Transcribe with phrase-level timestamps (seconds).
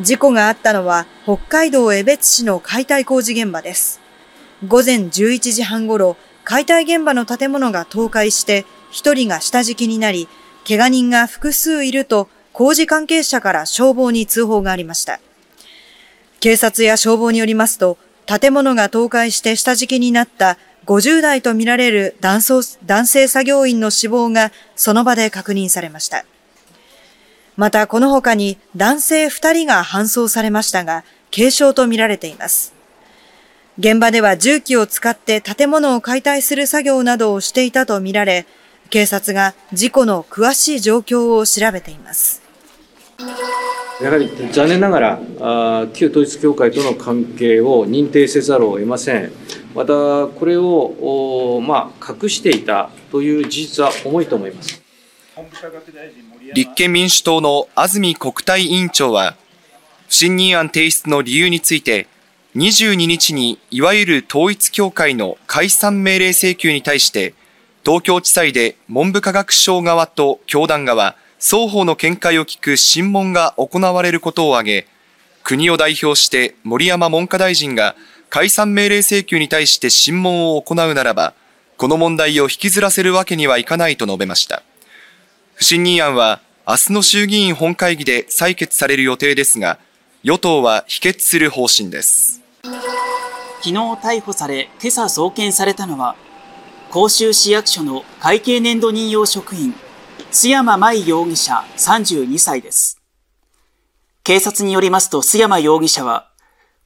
[0.00, 4.00] 事故があったのは北海道江別市の解体工事現場です。
[4.66, 10.28] 午前11時半ごろ、解体現場の建物が倒壊して1人が下敷きになり、
[10.66, 15.20] 怪我人が複数いると工事関係者から消防に通報がありました。
[16.40, 26.24] 警察や消防によりますと、建物が倒壊して下敷きになった50代とみられる男性作業員の死亡がその場で確認されました。
[27.56, 32.74] またこの他に男性2人が搬送されましたが、軽傷とみられています。
[33.78, 38.46] 現場では重機を使って建物を解体する作業などをしていたとみられ、
[38.90, 42.42] 警察が事故の詳しい状況を調べています。
[44.02, 49.32] やはり残念ながら、あ旧統一教会との関係を認定せざるを得ません。
[49.74, 54.83] また、これを、まあ、隠していたという事実は重いと思います。
[56.54, 59.36] 立憲民主党の安住国対委員長は、
[60.08, 62.06] 不信任案提出の理由について、
[62.56, 67.34] 22日にいわゆる統一教会の解散命令請求に対して、
[67.84, 74.86] 東京地裁で文部科学省側と教団側、双方の見解を聞く審問が行われることを挙げ、
[75.42, 77.96] 国を代表して森山文科大臣が
[78.30, 81.34] 解散命令請求に対して審問を行うならば、
[81.76, 84.62] この問題を引きずらせるわけにはいかないと述べました。
[85.56, 89.78] 不信任案は明日の衆議院本会議で採決される予定ですが、
[90.24, 92.42] 与党は否決する方針です。
[92.62, 96.16] 昨日逮捕され、今朝送検されたのは、
[96.90, 99.74] 甲州市役所の会計年度任用職員、
[100.32, 103.00] 須山舞容疑者32歳です。
[104.24, 106.30] 警察によりますと須山容疑者は、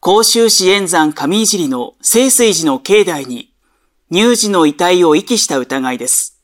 [0.00, 3.52] 甲州市円山上井尻の清水寺の境内に
[4.12, 6.35] 乳児の遺体を遺棄した疑いです。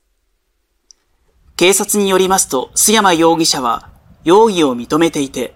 [1.56, 3.91] 警察によりますと須山容疑者は
[4.25, 5.55] 容疑を認めていて、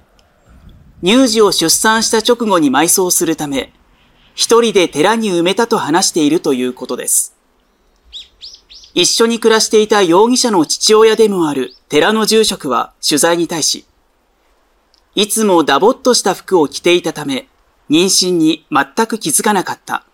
[1.04, 3.72] 乳児を出産した直後に埋葬するため、
[4.34, 7.34] 一人で寺に埋めたと話しているということです。
[8.94, 13.86] 一緒に暮らしていた容疑者の父親でもある寺の住職は取材に対し、
[15.14, 17.48] いつもダボっとした服を着ていたため、
[17.88, 20.04] 妊娠に全く気づかなかった。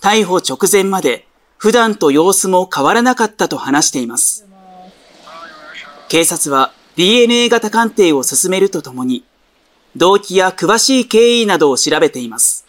[0.00, 1.26] 逮捕直前まで
[1.56, 4.47] 普段と様子も変わらなかったと話しています。
[6.08, 9.24] 警察は DNA 型鑑定を進めるとともに、
[9.94, 12.66] 動機や詳しい経緯などを調べています。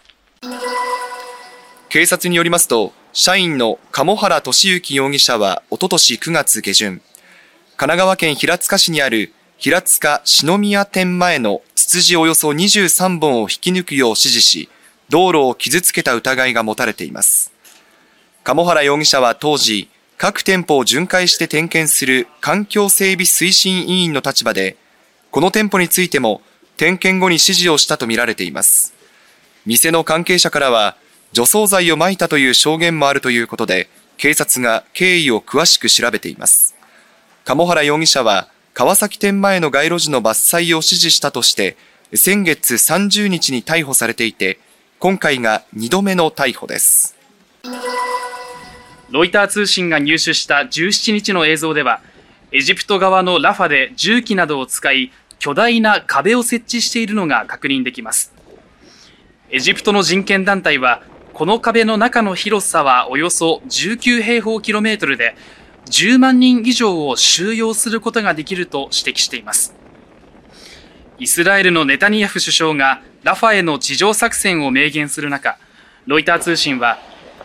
[1.88, 7.02] 警察によりますと、社員の鴨原俊之容疑者はおととし9月下旬、神
[7.76, 14.68] 奈川県平塚市にある平塚篠宮店前のツツジおよそ23本を引き抜くよう指示し、
[15.08, 17.52] 道路を傷つけた疑いが持たれています。
[18.44, 19.88] 鴨原容疑者は当時、
[20.22, 24.76] 各店舗を巡回して点検する環境整備推進委員の立場で、
[25.30, 26.42] この店舗についても
[26.76, 28.92] 点検後に指示をしたとみられています。
[29.64, 30.98] 店の関係者からは、
[31.32, 33.88] 除草剤を撒いたという証言もあるということで、
[34.18, 36.74] 警察が経緯を詳しく調べています。
[37.46, 41.78] 鴨原容疑者は、川崎店前の街路樹の伐採を指示したとして、
[42.14, 44.58] 先月30日に逮捕されていて、
[44.98, 47.16] 今回が2度目の逮捕です。
[49.10, 52.00] ロイター通信が入手した17日の映像では、
[52.52, 58.32] エジプト側のラファで重機などを使い、巨大な壁を設置しているのが確認できます。
[59.50, 65.34] エジプトの人権団体は、この壁の中の広さはおよそ19平方キロメートルで、
[65.86, 69.74] 10万人以上を収容することができると指摘しています。
[71.18, 75.58] イスラエルのネタニヤフ首相がラファへの地上作戦を明言する中、
[76.06, 76.98] ロイター通信は、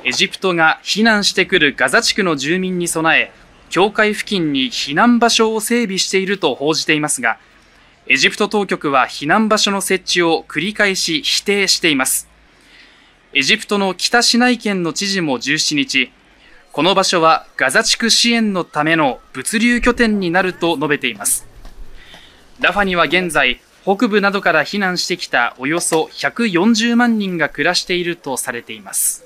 [0.05, 3.31] エジプトが避難してくるガザ地区の住民に備え、
[3.71, 7.39] 境界付近に避難場所を整備していると報じていますが、
[8.05, 12.29] エジプト当局は避難場所の設置を繰り返し否定しています。
[13.33, 16.11] エジプトの北シナイ県の知事も17日、
[16.71, 21.47] この場所はガザ地区支援のための物流拠点になると述べています。
[22.59, 29.25] ラファには現在、北部などから避難してきたおよそ140万人が暮らしているとされています。